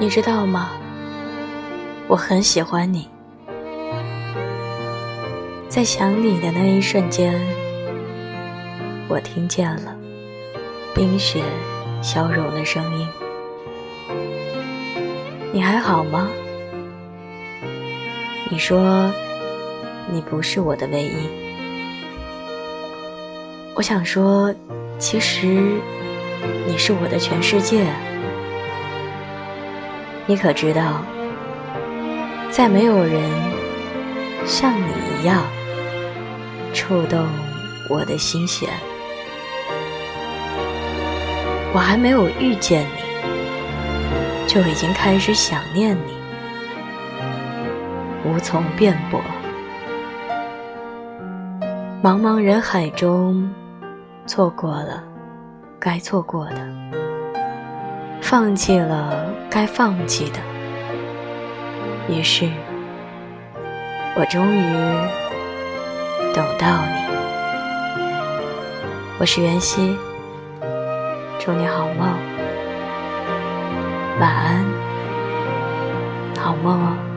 [0.00, 0.70] 你知道吗？
[2.08, 3.06] 我很喜欢你，
[5.68, 7.38] 在想你的那一瞬间，
[9.08, 9.94] 我听见了
[10.94, 11.42] 冰雪
[12.00, 13.06] 消融的声音。
[15.52, 16.30] 你还好吗？
[18.48, 19.12] 你说
[20.10, 21.28] 你不是我的唯一。
[23.74, 24.52] 我想说，
[24.98, 25.46] 其实
[26.66, 27.84] 你是我的全世界。
[30.26, 31.02] 你可知道，
[32.50, 33.20] 再没有人
[34.46, 34.86] 像你
[35.20, 35.42] 一样
[36.72, 37.26] 触动
[37.88, 38.68] 我的心弦。
[41.72, 46.12] 我还没有遇见你，就已经开始想念你，
[48.24, 49.20] 无从辩驳。
[52.02, 53.48] 茫茫人海中，
[54.26, 55.04] 错过了
[55.78, 56.99] 该错过的。
[58.30, 60.38] 放弃了该放弃的，
[62.08, 62.48] 于是，
[64.14, 64.62] 我终于
[66.32, 66.92] 等到你。
[69.18, 69.96] 我是袁熙，
[71.40, 72.08] 祝你好梦，
[74.20, 74.64] 晚安，
[76.38, 77.09] 好梦哦。